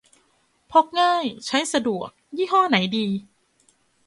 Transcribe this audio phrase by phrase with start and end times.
[0.71, 3.07] พกง่ายใช้สะดวก ยี่ห้อไหนดี